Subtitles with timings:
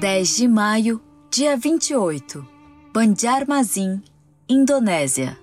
[0.00, 0.98] 10 de maio,
[1.30, 2.46] dia 28.
[2.90, 4.02] Banjarmasin,
[4.48, 5.38] Indonésia.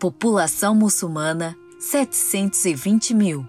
[0.00, 3.46] População muçulmana 720 mil.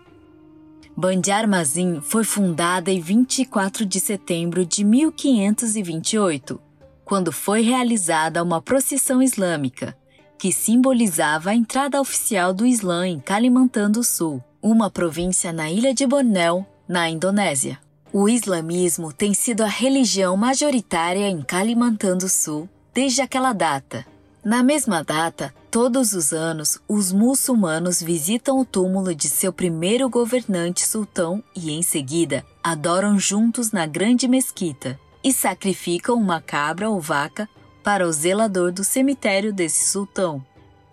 [0.96, 6.62] Banjarmasin foi fundada em 24 de setembro de 1528,
[7.04, 9.98] quando foi realizada uma procissão islâmica,
[10.38, 15.92] que simbolizava a entrada oficial do Islã em Kalimantan do Sul, uma província na ilha
[15.92, 17.80] de Bornéu, na Indonésia.
[18.12, 24.04] O islamismo tem sido a religião majoritária em Kalimantan do Sul desde aquela data.
[24.44, 30.88] Na mesma data, todos os anos, os muçulmanos visitam o túmulo de seu primeiro governante
[30.88, 37.48] sultão e, em seguida, adoram juntos na grande mesquita e sacrificam uma cabra ou vaca
[37.84, 40.44] para o zelador do cemitério desse sultão.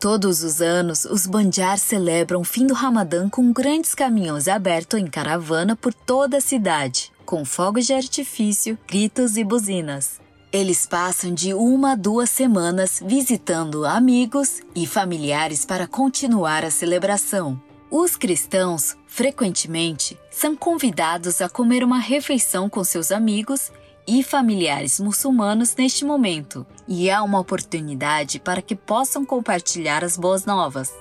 [0.09, 5.07] Todos os anos, os Banjar celebram o fim do Ramadã com grandes caminhões abertos em
[5.09, 10.21] caravana por toda a cidade, com fogos de artifício, gritos e buzinas.
[10.53, 17.61] Eles passam de uma a duas semanas visitando amigos e familiares para continuar a celebração.
[17.91, 23.73] Os cristãos, frequentemente, são convidados a comer uma refeição com seus amigos
[24.07, 30.45] e familiares muçulmanos neste momento, e é uma oportunidade para que possam compartilhar as boas
[30.45, 30.93] novas.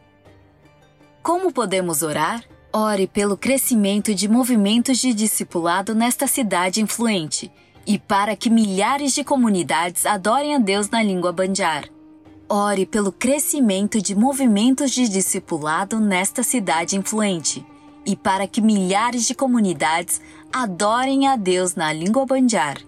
[1.23, 2.43] Como podemos orar?
[2.75, 7.53] Ore pelo crescimento de movimentos de discipulado nesta cidade influente
[7.87, 11.85] e para que milhares de comunidades adorem a Deus na língua Banjar.
[12.49, 17.63] Ore pelo crescimento de movimentos de discipulado nesta cidade influente
[18.07, 22.79] e para que milhares de comunidades adorem a Deus na língua Banjar.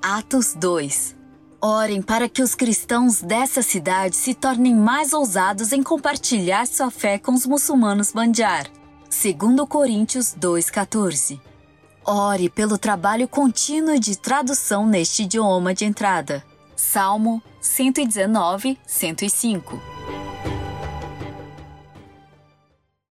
[0.00, 1.16] Atos 2
[1.60, 7.18] Orem para que os cristãos dessa cidade se tornem mais ousados em compartilhar sua fé
[7.18, 8.70] com os muçulmanos Banjar.
[9.12, 11.38] 2 Coríntios 2,14.
[12.02, 16.42] Ore pelo trabalho contínuo de tradução neste idioma de entrada.
[16.74, 19.91] Salmo 119, 105.